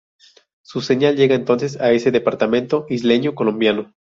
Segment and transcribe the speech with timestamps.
[0.63, 3.93] Su señal llega entonces a ese departamento isleño colombiano.